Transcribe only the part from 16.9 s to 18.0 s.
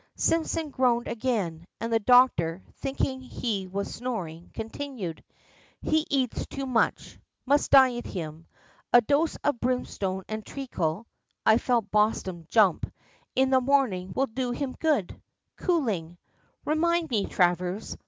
me, Travers.